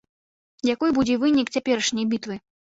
[0.75, 2.43] Якой будзе вынік цяперашняй бітвы?